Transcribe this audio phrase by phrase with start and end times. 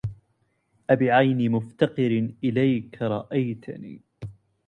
[0.89, 4.01] أبعين مفتقر إليك رايتني